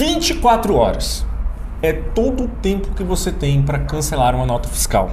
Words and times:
24 0.00 0.74
horas 0.76 1.26
é 1.82 1.92
todo 1.92 2.44
o 2.44 2.48
tempo 2.48 2.94
que 2.94 3.04
você 3.04 3.30
tem 3.30 3.60
para 3.60 3.80
cancelar 3.80 4.34
uma 4.34 4.46
nota 4.46 4.66
fiscal. 4.66 5.10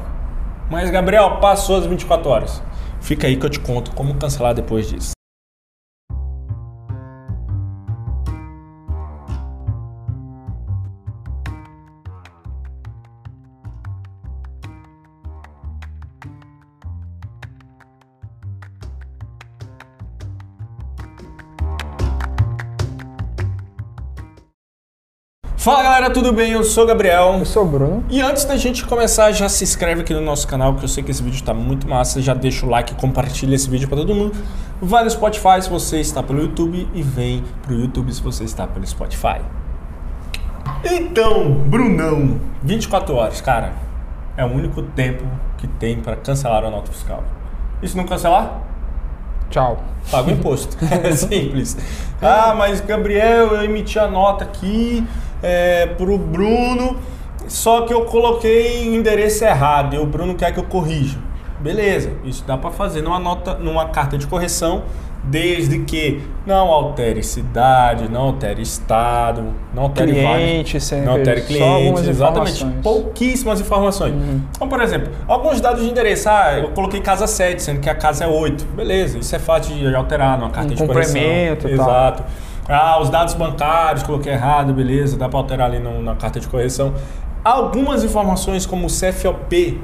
Mas, 0.71 0.90
Gabriel, 0.90 1.42
passou 1.42 1.76
as 1.76 1.86
24 1.86 2.30
horas. 2.30 2.64
Fica 3.02 3.28
aí 3.28 3.36
que 3.36 3.46
eu 3.46 3.50
te 3.50 3.60
conto 3.60 3.92
como 3.92 4.16
cancelar 4.16 4.54
depois 4.54 4.88
disso. 4.88 5.17
Fala 25.68 25.84
galera, 25.84 26.10
tudo 26.10 26.32
bem? 26.32 26.54
Eu 26.54 26.64
sou 26.64 26.86
o 26.86 26.88
Gabriel. 26.88 27.39
Eu 27.39 27.46
sou 27.46 27.64
o 27.64 27.68
Bruno. 27.68 28.06
E 28.10 28.21
antes 28.21 28.46
da 28.46 28.56
gente 28.56 28.86
começar, 28.86 29.34
já 29.34 29.50
se 29.50 29.66
inscreve 29.66 30.00
aqui 30.00 30.14
no 30.14 30.21
nosso 30.21 30.48
canal, 30.48 30.74
que 30.75 30.86
eu 30.86 30.88
sei 30.88 31.04
que 31.04 31.12
esse 31.12 31.21
vídeo 31.21 31.36
está 31.36 31.54
muito 31.54 31.89
massa. 31.89 32.22
Já 32.22 32.34
deixa 32.34 32.66
o 32.66 32.70
like, 32.70 32.95
compartilha 32.95 33.53
esse 33.53 33.70
vídeo 33.70 33.86
para 33.86 33.98
todo 33.98 34.16
mundo. 34.16 34.34
Vai 34.81 35.03
no 35.03 35.09
Spotify 35.09 35.61
se 35.61 35.70
você 35.70 36.00
está 36.00 36.23
pelo 36.23 36.39
YouTube 36.39 36.88
e 36.94 37.02
vem 37.02 37.44
pro 37.64 37.73
YouTube 37.73 38.14
se 38.14 38.23
você 38.23 38.45
está 38.45 38.66
pelo 38.66 38.88
Spotify. 38.88 39.42
Então, 40.86 41.52
Brunão, 41.52 42.39
24 42.63 43.13
horas, 43.13 43.41
cara, 43.41 43.73
é 44.38 44.45
o 44.45 44.47
único 44.47 44.81
tempo 44.81 45.25
que 45.58 45.67
tem 45.67 46.00
para 46.00 46.16
cancelar 46.16 46.63
a 46.63 46.72
nota 46.72 46.94
fiscal. 46.94 47.25
E 47.81 47.88
se 47.89 47.97
não 47.97 48.06
cancelar? 48.06 48.61
Tchau. 49.50 49.84
Paga 50.09 50.30
o 50.30 50.31
imposto. 50.31 50.78
é 51.03 51.11
simples. 51.11 51.78
Ah, 52.22 52.56
mas 52.58 52.80
Gabriel, 52.80 53.47
eu 53.47 53.63
emiti 53.63 54.00
a 54.00 54.08
nota 54.08 54.45
aqui, 54.45 55.06
é, 55.41 55.85
pro 55.85 56.17
Bruno, 56.17 56.97
só 57.47 57.81
que 57.81 57.93
eu 57.93 58.05
coloquei 58.05 58.89
o 58.89 58.95
endereço 58.95 59.44
errado 59.44 59.95
e 59.95 59.99
o 59.99 60.05
Bruno 60.05 60.35
quer 60.35 60.53
que 60.53 60.59
eu 60.59 60.63
corrija. 60.63 61.17
Beleza, 61.59 62.11
isso 62.23 62.44
dá 62.45 62.57
para 62.57 62.69
fazer 62.69 63.02
numa 63.02 63.19
nota, 63.19 63.55
numa 63.55 63.88
carta 63.88 64.17
de 64.17 64.27
correção, 64.27 64.83
desde 65.23 65.79
que 65.79 66.21
não 66.45 66.67
altere 66.71 67.23
cidade, 67.23 68.07
não 68.09 68.21
altere 68.21 68.61
estado, 68.61 69.44
não 69.73 69.83
altere 69.83 70.11
cliente, 70.11 70.77
vários, 70.77 71.05
não 71.05 71.13
altere 71.13 71.41
cliente, 71.41 72.09
exatamente, 72.09 72.66
pouquíssimas 72.83 73.59
informações. 73.59 74.13
Uhum. 74.13 74.41
Então, 74.55 74.69
por 74.69 74.81
exemplo, 74.81 75.11
alguns 75.27 75.59
dados 75.59 75.83
de 75.83 75.89
endereço, 75.89 76.29
ah, 76.29 76.59
eu 76.59 76.69
coloquei 76.69 77.01
casa 77.01 77.27
7, 77.27 77.61
sendo 77.61 77.79
que 77.79 77.89
a 77.89 77.95
casa 77.95 78.25
é 78.25 78.27
8. 78.27 78.66
Beleza, 78.75 79.17
isso 79.17 79.35
é 79.35 79.39
fácil 79.39 79.75
de 79.75 79.95
alterar 79.95 80.38
numa 80.38 80.49
carta 80.49 80.72
Um 80.72 80.75
de 80.75 80.85
correção. 80.85 81.13
complemento 81.16 81.67
e 81.67 81.75
tal. 81.75 82.25
Ah, 82.69 82.99
os 83.01 83.09
dados 83.09 83.33
bancários, 83.33 84.03
coloquei 84.03 84.33
errado, 84.33 84.73
beleza, 84.73 85.17
dá 85.17 85.29
para 85.29 85.39
alterar 85.39 85.67
ali 85.69 85.79
no- 85.79 86.01
na 86.01 86.15
carta 86.15 86.39
de 86.39 86.47
correção. 86.47 86.93
Algumas 87.43 88.03
informações, 88.03 88.65
como 88.65 88.87
o 88.87 88.89
CFOP, 88.89 89.81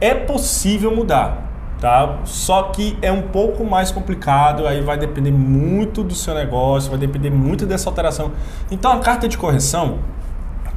é 0.00 0.14
possível 0.14 0.94
mudar, 0.94 1.50
tá? 1.80 2.18
Só 2.24 2.64
que 2.64 2.96
é 3.02 3.10
um 3.10 3.22
pouco 3.22 3.64
mais 3.64 3.90
complicado, 3.90 4.64
aí 4.66 4.80
vai 4.80 4.96
depender 4.96 5.32
muito 5.32 6.04
do 6.04 6.14
seu 6.14 6.32
negócio, 6.34 6.88
vai 6.88 6.98
depender 7.00 7.30
muito 7.30 7.66
dessa 7.66 7.88
alteração. 7.90 8.30
Então, 8.70 8.92
a 8.92 8.98
carta 9.00 9.26
de 9.26 9.36
correção, 9.36 9.98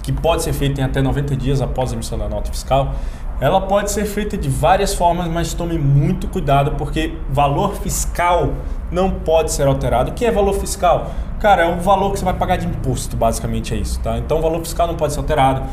que 0.01 0.11
pode 0.11 0.41
ser 0.41 0.53
feita 0.53 0.81
em 0.81 0.83
até 0.83 1.01
90 1.03 1.35
dias 1.35 1.61
após 1.61 1.91
a 1.91 1.95
emissão 1.95 2.17
da 2.17 2.27
nota 2.27 2.51
fiscal, 2.51 2.93
ela 3.39 3.61
pode 3.61 3.91
ser 3.91 4.05
feita 4.05 4.37
de 4.37 4.49
várias 4.49 4.93
formas, 4.93 5.27
mas 5.27 5.53
tome 5.53 5.77
muito 5.77 6.27
cuidado 6.27 6.71
porque 6.71 7.13
valor 7.29 7.75
fiscal 7.75 8.53
não 8.91 9.09
pode 9.11 9.51
ser 9.51 9.67
alterado. 9.67 10.11
O 10.11 10.13
que 10.13 10.25
é 10.25 10.31
valor 10.31 10.53
fiscal? 10.53 11.11
Cara, 11.43 11.63
é 11.63 11.67
o 11.67 11.77
valor 11.77 12.13
que 12.13 12.19
você 12.19 12.23
vai 12.23 12.35
pagar 12.35 12.55
de 12.55 12.65
imposto, 12.65 13.17
basicamente 13.17 13.73
é 13.73 13.77
isso, 13.77 13.99
tá? 13.99 14.17
Então 14.17 14.39
o 14.39 14.41
valor 14.41 14.61
fiscal 14.61 14.87
não 14.87 14.95
pode 14.95 15.11
ser 15.11 15.19
alterado. 15.19 15.63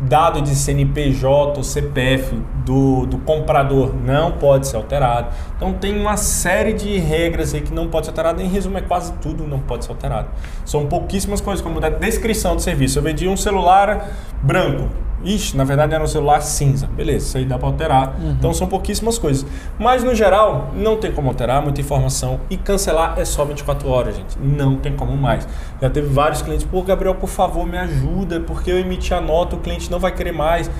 Dado 0.00 0.40
de 0.40 0.54
CNPJ 0.56 1.58
ou 1.58 1.62
CPF 1.62 2.34
do, 2.64 3.04
do 3.04 3.18
comprador 3.18 3.94
não 3.94 4.32
pode 4.32 4.66
ser 4.66 4.76
alterado. 4.76 5.28
Então 5.54 5.74
tem 5.74 5.94
uma 6.00 6.16
série 6.16 6.72
de 6.72 6.96
regras 6.96 7.52
aí 7.52 7.60
que 7.60 7.70
não 7.70 7.86
pode 7.88 8.06
ser 8.06 8.12
alterado. 8.12 8.40
Em 8.40 8.48
resumo, 8.48 8.78
é 8.78 8.80
quase 8.80 9.12
tudo 9.20 9.46
não 9.46 9.58
pode 9.58 9.84
ser 9.84 9.90
alterado. 9.90 10.30
São 10.64 10.86
pouquíssimas 10.86 11.42
coisas, 11.42 11.62
como 11.62 11.84
a 11.84 11.90
descrição 11.90 12.56
do 12.56 12.62
serviço. 12.62 12.98
Eu 12.98 13.02
vendi 13.02 13.28
um 13.28 13.36
celular 13.36 14.08
branco. 14.42 14.88
Ixi, 15.24 15.56
na 15.56 15.64
verdade 15.64 15.94
era 15.94 16.02
um 16.02 16.06
celular 16.06 16.40
cinza. 16.40 16.86
Beleza, 16.86 17.26
isso 17.26 17.38
aí 17.38 17.44
dá 17.44 17.58
para 17.58 17.68
alterar. 17.68 18.16
Então 18.38 18.52
são 18.54 18.66
pouquíssimas 18.66 19.18
coisas. 19.18 19.46
Mas 19.78 20.02
no 20.02 20.14
geral, 20.14 20.70
não 20.74 20.96
tem 20.96 21.12
como 21.12 21.28
alterar, 21.28 21.62
muita 21.62 21.80
informação. 21.80 22.40
E 22.48 22.56
cancelar 22.56 23.14
é 23.18 23.24
só 23.24 23.44
24 23.44 23.88
horas, 23.88 24.16
gente. 24.16 24.38
Não 24.38 24.76
tem 24.76 24.94
como 24.94 25.16
mais. 25.16 25.46
Já 25.80 25.90
teve 25.90 26.08
vários 26.08 26.42
clientes, 26.42 26.64
pô, 26.64 26.82
Gabriel, 26.82 27.14
por 27.14 27.28
favor, 27.28 27.66
me 27.66 27.78
ajuda, 27.78 28.40
porque 28.40 28.70
eu 28.70 28.78
emiti 28.78 29.12
a 29.12 29.20
nota, 29.20 29.56
o 29.56 29.60
cliente 29.60 29.90
não 29.90 29.98
vai 29.98 30.12
querer 30.12 30.32
mais. 30.32 30.70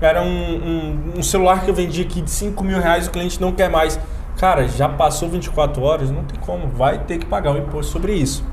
Era 0.00 0.22
um, 0.22 0.26
um, 0.26 1.18
um 1.18 1.22
celular 1.22 1.64
que 1.64 1.70
eu 1.70 1.74
vendi 1.74 2.02
aqui 2.02 2.20
de 2.20 2.30
5 2.30 2.62
mil 2.62 2.80
reais, 2.80 3.06
o 3.06 3.10
cliente 3.10 3.40
não 3.40 3.52
quer 3.52 3.70
mais. 3.70 3.98
Cara, 4.36 4.68
já 4.68 4.88
passou 4.88 5.28
24 5.28 5.82
horas, 5.82 6.10
não 6.10 6.22
tem 6.24 6.38
como, 6.40 6.68
vai 6.68 6.98
ter 6.98 7.16
que 7.18 7.24
pagar 7.24 7.52
o 7.52 7.56
imposto 7.58 7.92
sobre 7.92 8.12
isso. 8.12 8.44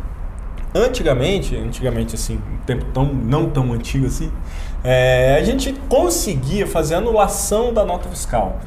Antigamente, 0.76 1.56
antigamente 1.56 2.16
assim, 2.16 2.36
um 2.36 2.66
tempo 2.66 2.86
tão, 2.94 3.06
não 3.06 3.50
tão 3.50 3.74
antigo 3.74 4.08
assim, 4.08 4.32
é, 4.84 5.38
a 5.40 5.44
gente 5.44 5.72
conseguia 5.88 6.66
fazer 6.66 6.96
anulação 6.96 7.74
da 7.74 7.86
nota 7.86 8.10
fiscal. 8.10 8.60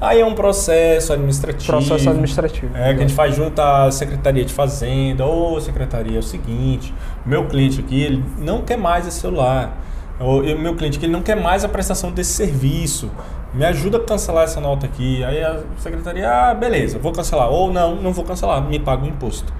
Aí 0.00 0.20
é 0.20 0.24
um 0.24 0.34
processo 0.34 1.12
administrativo. 1.12 1.66
Processo 1.66 2.08
administrativo. 2.08 2.76
É, 2.76 2.94
que 2.94 2.98
a 2.98 3.02
gente 3.02 3.14
faz 3.14 3.34
junto 3.34 3.60
à 3.60 3.90
Secretaria 3.90 4.44
de 4.44 4.54
Fazenda. 4.54 5.26
Ô, 5.26 5.60
Secretaria, 5.60 6.16
é 6.16 6.20
o 6.20 6.22
seguinte, 6.22 6.94
meu 7.26 7.46
cliente 7.48 7.80
aqui, 7.80 8.00
ele 8.00 8.24
não 8.38 8.62
quer 8.62 8.78
mais 8.78 9.08
esse 9.08 9.18
celular. 9.18 9.76
O 10.20 10.40
meu 10.40 10.76
cliente 10.76 10.98
aqui, 10.98 11.06
ele 11.06 11.12
não 11.12 11.22
quer 11.22 11.36
mais 11.36 11.64
a 11.64 11.68
prestação 11.68 12.12
desse 12.12 12.32
serviço. 12.32 13.10
Me 13.52 13.64
ajuda 13.64 13.98
a 13.98 14.00
cancelar 14.00 14.44
essa 14.44 14.60
nota 14.60 14.86
aqui. 14.86 15.24
Aí 15.24 15.42
a 15.42 15.60
Secretaria, 15.78 16.30
ah, 16.30 16.54
beleza, 16.54 16.98
vou 16.98 17.10
cancelar. 17.10 17.50
Ou 17.50 17.72
não, 17.72 17.96
não 17.96 18.12
vou 18.12 18.24
cancelar, 18.24 18.62
me 18.62 18.78
paga 18.78 19.04
o 19.04 19.08
imposto. 19.08 19.52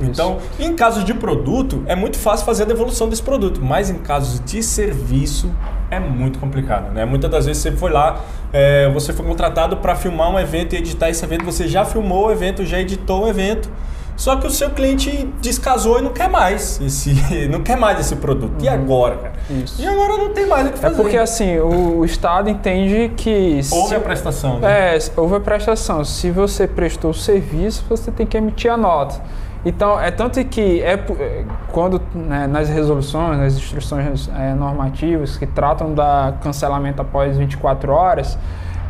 Então, 0.00 0.38
em 0.58 0.74
casos 0.74 1.04
de 1.04 1.12
produto, 1.14 1.82
é 1.86 1.94
muito 1.94 2.18
fácil 2.18 2.46
fazer 2.46 2.62
a 2.62 2.66
devolução 2.66 3.08
desse 3.08 3.22
produto, 3.22 3.60
mas 3.62 3.90
em 3.90 3.98
casos 3.98 4.40
de 4.44 4.62
serviço 4.62 5.50
é 5.90 5.98
muito 5.98 6.38
complicado, 6.38 6.92
né? 6.92 7.04
Muitas 7.04 7.30
das 7.30 7.46
vezes 7.46 7.62
você 7.62 7.72
foi 7.72 7.90
lá, 7.90 8.20
é, 8.52 8.88
você 8.90 9.12
foi 9.12 9.24
contratado 9.26 9.78
para 9.78 9.94
filmar 9.94 10.30
um 10.30 10.38
evento 10.38 10.74
e 10.74 10.78
editar 10.78 11.08
esse 11.08 11.24
evento, 11.24 11.44
você 11.44 11.66
já 11.66 11.84
filmou 11.84 12.26
o 12.26 12.30
evento, 12.30 12.64
já 12.64 12.78
editou 12.78 13.24
o 13.24 13.28
evento, 13.28 13.68
só 14.16 14.34
que 14.36 14.46
o 14.48 14.50
seu 14.50 14.70
cliente 14.70 15.28
descasou 15.40 16.00
e 16.00 16.02
não 16.02 16.10
quer 16.12 16.28
mais 16.28 16.80
esse, 16.80 17.14
não 17.50 17.62
quer 17.62 17.76
mais 17.76 18.00
esse 18.00 18.16
produto. 18.16 18.62
E 18.64 18.68
agora, 18.68 19.16
cara? 19.16 19.32
Isso. 19.48 19.80
E 19.80 19.86
agora 19.86 20.16
não 20.18 20.30
tem 20.32 20.44
mais 20.46 20.66
o 20.66 20.70
que 20.72 20.78
É 20.78 20.82
fazer. 20.82 20.96
porque 20.96 21.16
assim, 21.16 21.56
o, 21.58 21.98
o 22.00 22.04
Estado 22.04 22.50
entende 22.50 23.12
que. 23.16 23.60
houve 23.70 23.88
se- 23.90 23.94
a 23.94 24.00
prestação, 24.00 24.58
né? 24.58 24.96
É, 24.96 24.98
houve 25.16 25.36
a 25.36 25.40
prestação. 25.40 26.04
Se 26.04 26.30
você 26.32 26.66
prestou 26.66 27.12
o 27.12 27.14
serviço, 27.14 27.84
você 27.88 28.10
tem 28.10 28.26
que 28.26 28.36
emitir 28.36 28.70
a 28.72 28.76
nota. 28.76 29.20
Então, 29.68 30.00
é 30.00 30.10
tanto 30.10 30.42
que 30.46 30.80
é 30.80 30.94
é, 30.94 31.44
quando 31.70 32.00
né, 32.14 32.46
nas 32.46 32.70
resoluções, 32.70 33.36
nas 33.36 33.52
instruções 33.52 34.30
é, 34.34 34.54
normativas 34.54 35.36
que 35.36 35.46
tratam 35.46 35.92
da 35.92 36.32
cancelamento 36.42 37.02
após 37.02 37.36
24 37.36 37.92
horas, 37.92 38.38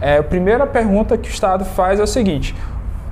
é, 0.00 0.18
a 0.18 0.22
primeira 0.22 0.68
pergunta 0.68 1.18
que 1.18 1.28
o 1.28 1.32
Estado 1.32 1.64
faz 1.64 1.98
é 1.98 2.02
o 2.04 2.06
seguinte: 2.06 2.54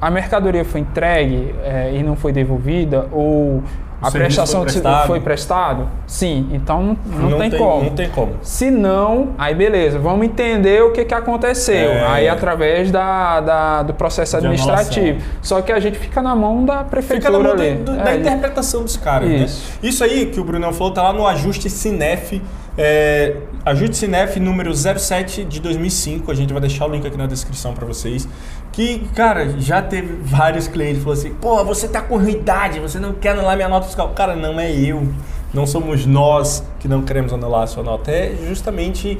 a 0.00 0.09
mercadoria 0.12 0.65
foi 0.65 0.82
entregue 0.82 1.56
é, 1.65 1.93
e 1.93 2.04
não 2.04 2.15
foi 2.15 2.31
devolvida 2.31 3.09
ou 3.10 3.65
a 4.01 4.10
prestação 4.10 4.60
foi 4.60 4.66
de- 4.66 4.72
prestado? 4.72 5.07
foi 5.07 5.21
prestado? 5.21 5.89
Sim, 6.07 6.48
então 6.53 6.97
não, 7.07 7.31
não, 7.31 7.39
tem, 7.39 7.51
como. 7.51 7.83
Não 7.84 7.91
tem 7.91 8.09
como. 8.10 8.34
Se 8.43 8.71
não, 8.71 9.31
aí 9.39 9.54
beleza, 9.54 9.98
vamos 9.98 10.27
entender 10.27 10.83
o 10.83 10.93
que, 10.93 11.04
que 11.04 11.15
aconteceu. 11.15 11.91
É. 11.93 12.07
Aí 12.07 12.28
através 12.28 12.91
da, 12.91 13.41
da- 13.41 13.83
do 13.83 13.95
processo 13.95 14.37
administrativo. 14.37 15.21
Só 15.43 15.63
que 15.63 15.72
a 15.72 15.81
gente 15.81 15.98
fica 15.98 16.21
na 16.22 16.37
mão 16.37 16.65
da 16.65 16.78
Fica 16.78 16.91
prefeitura 16.91 17.33
na 17.33 17.39
mão 17.39 17.53
ali. 17.53 17.75
do- 17.77 17.84
do- 17.93 18.01
É, 18.01 18.04
da 18.04 18.15
interpretação 18.16 18.83
dos 18.83 18.97
caras, 18.97 19.28
Isso. 19.31 19.63
né? 19.83 19.89
Isso 19.89 20.04
aí 20.04 20.27
que 20.27 20.39
o 20.41 20.45
Brunão 20.45 20.72
falou 20.72 20.93
tá 20.93 21.03
lá 21.03 21.13
no 21.13 21.27
ajuste 21.27 21.71
Cinef, 21.71 22.41
é, 22.78 23.37
ajuste 23.65 23.97
Cinef 23.97 24.39
número 24.39 24.72
07 24.75 25.45
de 25.45 25.60
2005. 25.60 26.31
A 26.31 26.34
gente 26.34 26.53
vai 26.53 26.60
deixar 26.60 26.87
o 26.87 26.91
link 26.93 27.07
aqui 27.07 27.16
na 27.16 27.27
descrição 27.27 27.72
para 27.72 27.87
vocês. 27.87 28.28
Que, 28.77 28.99
cara, 29.15 29.59
já 29.59 29.81
teve 29.81 30.19
vários 30.23 30.69
clientes 30.69 30.99
que 30.99 31.05
falaram 31.05 31.19
assim: 31.21 31.34
pô, 31.41 31.65
você 31.65 31.89
tá 31.89 32.03
com 32.03 32.19
ruidade, 32.19 32.78
você 32.78 32.99
não 33.01 33.15
quer 33.15 33.31
anular 33.31 33.57
minha 33.57 33.71
nota 33.71 33.87
fiscal. 33.87 34.11
Cara, 34.11 34.37
não 34.37 34.61
é 34.61 34.71
eu. 34.71 35.09
Não 35.55 35.67
somos 35.67 36.05
nós 36.05 36.63
que 36.78 36.87
não 36.87 37.01
queremos 37.01 37.33
anular 37.33 37.63
a 37.63 37.67
sua 37.67 37.83
nota. 37.83 38.11
É 38.11 38.37
justamente 38.47 39.19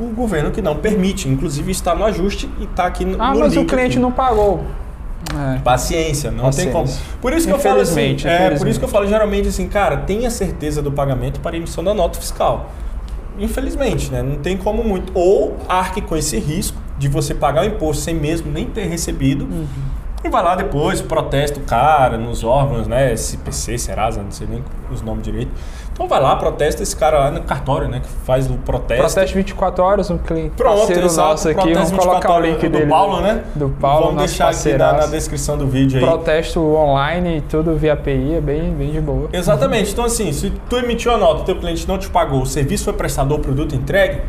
o 0.00 0.14
governo 0.14 0.52
que 0.52 0.62
não 0.62 0.76
permite. 0.76 1.28
Inclusive 1.28 1.72
está 1.72 1.92
no 1.92 2.04
ajuste 2.04 2.48
e 2.60 2.64
está 2.64 2.86
aqui 2.86 3.04
no 3.04 3.20
Ah, 3.20 3.34
no 3.34 3.40
mas 3.40 3.56
o 3.56 3.64
cliente 3.64 3.94
aqui. 3.94 3.98
não 3.98 4.12
pagou. 4.12 4.62
É. 5.56 5.58
Paciência, 5.58 6.30
não 6.30 6.48
tem 6.50 6.70
como. 6.70 6.84
Paciência. 6.84 7.04
Por 7.20 7.32
isso 7.32 7.48
que 7.48 7.52
eu 7.52 7.58
falo 7.58 7.80
assim, 7.80 8.16
é, 8.24 8.50
por 8.56 8.68
isso 8.68 8.78
que 8.78 8.84
eu 8.84 8.88
falo 8.88 9.08
geralmente 9.08 9.48
assim, 9.48 9.66
cara, 9.68 9.96
tenha 9.96 10.30
certeza 10.30 10.80
do 10.80 10.92
pagamento 10.92 11.40
para 11.40 11.56
a 11.56 11.58
emissão 11.58 11.82
da 11.82 11.92
nota 11.92 12.20
fiscal. 12.20 12.70
Infelizmente, 13.40 14.12
né? 14.12 14.22
Não 14.22 14.36
tem 14.36 14.56
como 14.56 14.84
muito. 14.84 15.12
Ou 15.16 15.56
arque 15.68 16.00
com 16.00 16.16
esse 16.16 16.38
risco 16.38 16.78
de 16.98 17.08
você 17.08 17.34
pagar 17.34 17.62
o 17.62 17.66
imposto 17.66 18.02
sem 18.02 18.14
mesmo 18.14 18.50
nem 18.50 18.66
ter 18.66 18.86
recebido. 18.86 19.48
E 20.24 20.28
vai 20.28 20.42
lá 20.42 20.56
depois, 20.56 21.00
protesta 21.00 21.60
o 21.60 21.62
cara 21.62 22.18
nos 22.18 22.42
órgãos, 22.42 22.88
né? 22.88 23.12
SPC, 23.12 23.78
Serasa, 23.78 24.20
não 24.20 24.32
sei 24.32 24.48
nem 24.50 24.64
os 24.90 25.00
nomes 25.00 25.22
direito. 25.22 25.52
Então 25.92 26.08
vai 26.08 26.20
lá, 26.20 26.34
protesta 26.36 26.82
esse 26.82 26.94
cara 26.94 27.18
lá 27.18 27.30
no 27.30 27.42
cartório, 27.42 27.88
né? 27.88 28.00
Que 28.00 28.08
faz 28.24 28.50
o 28.50 28.54
protesto. 28.54 29.02
Protesto 29.02 29.34
24 29.34 29.84
horas, 29.84 30.10
um 30.10 30.18
cliente 30.18 30.50
Pronto, 30.56 30.92
exato, 30.92 31.30
nosso 31.30 31.48
aqui, 31.48 31.72
vamos 31.72 31.90
24 31.90 32.08
colocar 32.08 32.34
o 32.34 32.40
link 32.40 32.60
do 32.60 32.68
dele. 32.68 32.86
Paulo, 32.86 33.20
né? 33.20 33.44
Do 33.54 33.68
Paulo, 33.68 34.06
Vamos 34.06 34.22
deixar 34.22 34.50
aqui 34.50 34.78
na, 34.78 34.92
na 34.92 35.06
descrição 35.06 35.56
do 35.56 35.66
vídeo 35.66 35.98
aí. 35.98 36.04
Protesto 36.04 36.60
online, 36.60 37.40
tudo 37.48 37.76
via 37.76 37.94
API, 37.94 38.34
é 38.34 38.40
bem, 38.40 38.72
bem 38.72 38.90
de 38.92 39.00
boa. 39.00 39.28
Exatamente. 39.32 39.92
Então, 39.92 40.04
assim, 40.04 40.32
se 40.32 40.52
tu 40.68 40.76
emitiu 40.76 41.12
a 41.12 41.18
nota, 41.18 41.44
teu 41.44 41.56
cliente 41.56 41.86
não 41.86 41.98
te 41.98 42.08
pagou, 42.08 42.42
o 42.42 42.46
serviço 42.46 42.84
foi 42.84 42.92
prestado 42.92 43.32
ou 43.32 43.38
o 43.38 43.40
produto 43.40 43.74
entregue, 43.74 44.20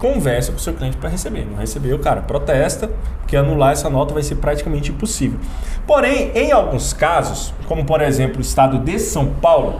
conversa 0.00 0.50
com 0.50 0.56
o 0.56 0.60
seu 0.60 0.72
cliente 0.72 0.96
para 0.96 1.10
receber. 1.10 1.46
Não 1.48 1.58
recebeu, 1.58 1.96
cara, 1.98 2.22
protesta, 2.22 2.90
que 3.28 3.36
anular 3.36 3.72
essa 3.72 3.88
nota 3.90 4.14
vai 4.14 4.22
ser 4.22 4.36
praticamente 4.36 4.90
impossível. 4.90 5.38
Porém, 5.86 6.32
em 6.34 6.50
alguns 6.50 6.92
casos, 6.92 7.54
como 7.68 7.84
por 7.84 8.00
exemplo 8.00 8.38
o 8.38 8.40
estado 8.40 8.78
de 8.78 8.98
São 8.98 9.26
Paulo, 9.26 9.78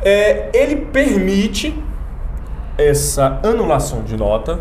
é, 0.00 0.48
ele 0.54 0.76
permite 0.76 1.76
essa 2.78 3.40
anulação 3.42 4.02
de 4.02 4.16
nota 4.16 4.60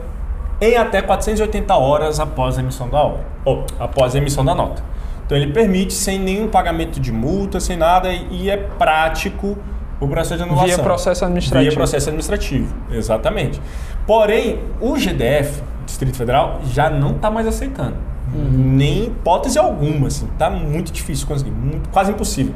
em 0.59 0.75
até 0.75 1.01
480 1.01 1.75
horas 1.75 2.19
após 2.19 2.57
a 2.57 2.61
emissão 2.61 2.89
da 2.89 2.97
obra, 2.97 3.25
ou 3.45 3.65
após 3.79 4.15
a 4.15 4.17
emissão 4.17 4.43
da 4.43 4.53
nota. 4.53 4.83
Então 5.25 5.37
ele 5.37 5.53
permite 5.53 5.93
sem 5.93 6.19
nenhum 6.19 6.47
pagamento 6.47 6.99
de 6.99 7.11
multa, 7.11 7.59
sem 7.59 7.77
nada, 7.77 8.11
e 8.11 8.49
é 8.49 8.57
prático 8.57 9.57
o 10.01 10.07
processo 10.07 10.37
de 10.37 10.43
anulação. 10.43 10.75
Via 10.75 10.79
processo 10.79 11.23
administrativo. 11.23 11.69
Via 11.69 11.77
processo 11.77 12.09
administrativo, 12.09 12.75
exatamente. 12.91 13.61
Porém, 14.05 14.59
o 14.81 14.97
GDF, 14.97 15.61
Distrito 15.85 16.17
Federal, 16.17 16.59
já 16.65 16.89
não 16.89 17.11
está 17.11 17.29
mais 17.29 17.47
aceitando. 17.47 17.95
Nem 18.33 19.05
hipótese 19.05 19.59
alguma, 19.59 20.07
assim. 20.07 20.27
Tá 20.39 20.49
muito 20.49 20.91
difícil 20.91 21.27
conseguir, 21.27 21.51
muito, 21.51 21.89
quase 21.89 22.11
impossível. 22.11 22.53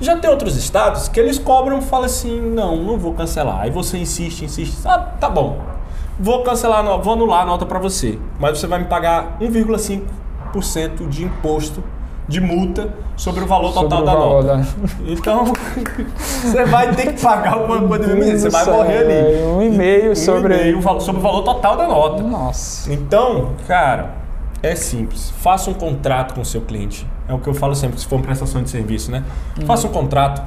Já 0.00 0.16
tem 0.16 0.30
outros 0.30 0.56
estados 0.56 1.08
que 1.08 1.20
eles 1.20 1.38
cobram 1.38 1.78
e 1.78 1.82
falam 1.82 2.06
assim, 2.06 2.40
não, 2.40 2.76
não 2.76 2.96
vou 2.96 3.12
cancelar. 3.12 3.60
Aí 3.60 3.70
você 3.70 3.98
insiste, 3.98 4.46
insiste, 4.46 4.78
ah, 4.86 4.98
tá 4.98 5.28
bom. 5.28 5.60
Vou 6.18 6.42
cancelar, 6.42 6.82
vou 6.98 7.12
anular 7.12 7.42
a 7.42 7.44
nota 7.44 7.66
para 7.66 7.78
você, 7.78 8.18
mas 8.38 8.58
você 8.58 8.66
vai 8.66 8.78
me 8.78 8.86
pagar 8.86 9.36
1,5% 9.40 11.08
de 11.08 11.24
imposto 11.24 11.84
de 12.30 12.40
multa 12.40 12.88
sobre 13.16 13.44
o 13.44 13.46
valor 13.46 13.72
total 13.74 14.00
o 14.02 14.04
da 14.04 14.12
valor 14.14 14.44
nota. 14.44 14.56
da- 14.58 14.64
Então, 15.06 15.44
você 16.16 16.64
vai 16.64 16.94
ter 16.94 17.12
que 17.12 17.20
pagar 17.22 17.54
alguma 17.54 17.80
coisa 17.82 18.14
mesmo, 18.14 18.38
você 18.38 18.48
vai 18.50 18.64
morrer 18.64 18.98
ali. 18.98 19.12
é, 19.12 19.46
um 19.46 19.62
e-mail 19.62 20.16
sobre- 20.16 20.54
e-mail 20.54 20.82
sobre 21.00 21.20
o 21.20 21.22
valor 21.22 21.42
total 21.42 21.76
da 21.76 21.86
nota. 21.86 22.22
Nossa. 22.22 22.92
Então, 22.92 23.50
cara, 23.66 24.10
é 24.62 24.74
simples. 24.74 25.30
Faça 25.38 25.70
um 25.70 25.74
contrato 25.74 26.34
com 26.34 26.40
o 26.40 26.44
seu 26.44 26.60
cliente. 26.60 27.06
É 27.28 27.34
o 27.34 27.38
que 27.38 27.48
eu 27.48 27.54
falo 27.54 27.74
sempre, 27.74 27.98
se 28.00 28.06
for 28.06 28.16
uma 28.16 28.22
prestação 28.24 28.62
de 28.62 28.70
serviço, 28.70 29.10
né? 29.10 29.22
Faça 29.66 29.86
um 29.86 29.90
contrato 29.90 30.42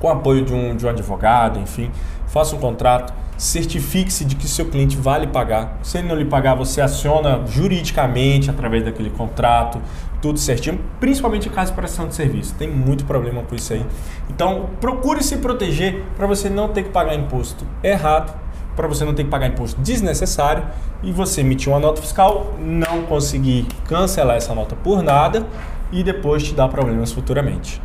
com 0.00 0.08
o 0.08 0.10
apoio 0.10 0.44
de 0.44 0.52
um, 0.52 0.74
de 0.76 0.86
um 0.86 0.88
advogado, 0.88 1.58
enfim. 1.60 1.90
Faça 2.34 2.56
um 2.56 2.58
contrato, 2.58 3.14
certifique-se 3.36 4.24
de 4.24 4.34
que 4.34 4.48
seu 4.48 4.66
cliente 4.66 4.96
vai 4.96 5.20
lhe 5.20 5.28
pagar. 5.28 5.78
Se 5.84 5.98
ele 5.98 6.08
não 6.08 6.16
lhe 6.16 6.24
pagar, 6.24 6.56
você 6.56 6.80
aciona 6.80 7.46
juridicamente 7.46 8.50
através 8.50 8.84
daquele 8.84 9.08
contrato, 9.08 9.80
tudo 10.20 10.36
certinho, 10.40 10.80
principalmente 10.98 11.48
em 11.48 11.52
caso 11.52 11.70
de 11.70 11.76
prestação 11.76 12.08
de 12.08 12.14
serviço. 12.16 12.52
Tem 12.56 12.68
muito 12.68 13.04
problema 13.04 13.44
com 13.44 13.54
isso 13.54 13.72
aí. 13.72 13.86
Então, 14.28 14.70
procure 14.80 15.22
se 15.22 15.36
proteger 15.36 16.02
para 16.16 16.26
você 16.26 16.50
não 16.50 16.70
ter 16.70 16.82
que 16.82 16.88
pagar 16.88 17.14
imposto 17.14 17.64
errado, 17.84 18.36
para 18.74 18.88
você 18.88 19.04
não 19.04 19.14
ter 19.14 19.22
que 19.22 19.30
pagar 19.30 19.46
imposto 19.46 19.80
desnecessário 19.80 20.64
e 21.04 21.12
você 21.12 21.40
emitir 21.40 21.72
uma 21.72 21.78
nota 21.78 22.02
fiscal, 22.02 22.54
não 22.58 23.02
conseguir 23.02 23.64
cancelar 23.86 24.36
essa 24.36 24.52
nota 24.52 24.74
por 24.74 25.04
nada 25.04 25.46
e 25.92 26.02
depois 26.02 26.42
te 26.42 26.52
dar 26.52 26.66
problemas 26.66 27.12
futuramente. 27.12 27.80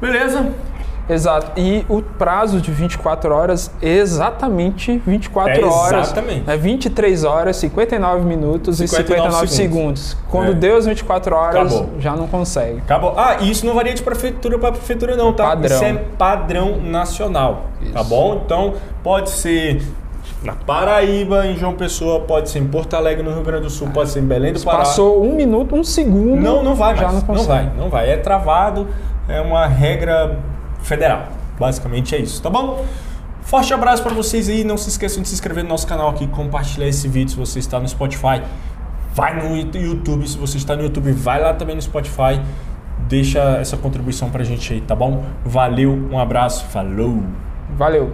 Beleza? 0.00 0.52
Exato. 1.08 1.52
E 1.56 1.84
o 1.88 2.02
prazo 2.02 2.60
de 2.60 2.70
24 2.72 3.32
horas, 3.34 3.70
exatamente 3.80 5.00
24 5.06 5.52
É 5.52 5.64
horas. 5.64 6.06
exatamente. 6.08 6.50
É 6.50 6.56
23 6.56 7.24
horas, 7.24 7.56
59 7.56 8.24
minutos 8.24 8.78
59 8.78 8.84
e 8.84 8.88
59 8.88 9.48
segundos. 9.48 10.00
segundos. 10.00 10.16
Quando 10.30 10.50
É. 10.50 10.54
deu 10.54 10.76
as 10.76 10.86
24 10.86 11.34
horas, 11.36 11.72
Acabou. 11.74 12.00
já 12.00 12.16
não 12.16 12.26
consegue. 12.26 12.78
Acabou. 12.78 13.14
Ah, 13.16 13.36
e 13.40 13.50
isso 13.50 13.64
não 13.64 13.74
varia 13.74 13.94
de 13.94 14.02
prefeitura 14.02 14.58
para 14.58 14.72
prefeitura 14.72 15.16
não, 15.16 15.32
tá? 15.32 15.44
Padrão. 15.44 15.76
Isso 15.76 15.84
é 15.84 15.92
padrão 16.18 16.80
nacional, 16.82 17.66
tá 17.92 18.00
Isso. 18.00 18.08
bom? 18.10 18.42
Então, 18.44 18.74
pode 19.02 19.30
ser 19.30 19.82
na 20.42 20.54
Paraíba, 20.54 21.46
em 21.46 21.56
João 21.56 21.74
Pessoa, 21.74 22.20
pode 22.20 22.50
ser 22.50 22.58
em 22.58 22.66
Porto 22.66 22.94
Alegre, 22.94 23.22
no 23.22 23.32
Rio 23.32 23.42
Grande 23.42 23.62
do 23.64 23.70
Sul, 23.70 23.88
pode 23.92 24.10
ser 24.10 24.20
em 24.20 24.26
Belém 24.26 24.52
do 24.52 24.60
Pará. 24.62 24.78
Passou 24.78 25.24
um 25.24 25.34
minuto, 25.34 25.74
um 25.74 25.82
segundo. 25.84 26.40
Não, 26.40 26.62
não 26.62 26.74
vai 26.74 26.96
já 26.96 27.10
mais. 27.10 27.24
não 27.26 27.44
vai, 27.44 27.72
não 27.78 27.88
vai. 27.88 28.10
É 28.10 28.16
travado, 28.16 28.86
é 29.28 29.40
uma 29.40 29.66
regra 29.66 30.38
federal. 30.86 31.28
Basicamente 31.58 32.14
é 32.14 32.18
isso, 32.18 32.40
tá 32.42 32.50
bom? 32.50 32.84
Forte 33.42 33.72
abraço 33.72 34.02
para 34.02 34.14
vocês 34.14 34.48
aí. 34.48 34.64
Não 34.64 34.76
se 34.76 34.88
esqueçam 34.88 35.22
de 35.22 35.28
se 35.28 35.34
inscrever 35.34 35.62
no 35.62 35.70
nosso 35.70 35.86
canal 35.86 36.08
aqui, 36.08 36.26
compartilhar 36.26 36.88
esse 36.88 37.06
vídeo 37.08 37.30
se 37.30 37.36
você 37.36 37.58
está 37.58 37.78
no 37.78 37.88
Spotify. 37.88 38.42
Vai 39.14 39.40
no 39.40 39.56
YouTube, 39.56 40.28
se 40.28 40.36
você 40.36 40.58
está 40.58 40.76
no 40.76 40.82
YouTube, 40.82 41.12
vai 41.12 41.40
lá 41.40 41.54
também 41.54 41.74
no 41.74 41.82
Spotify. 41.82 42.40
Deixa 43.08 43.40
essa 43.58 43.76
contribuição 43.76 44.30
pra 44.30 44.42
gente 44.42 44.72
aí, 44.72 44.80
tá 44.80 44.94
bom? 44.94 45.24
Valeu, 45.44 45.92
um 46.10 46.18
abraço, 46.18 46.64
falou! 46.66 47.22
Valeu. 47.76 48.12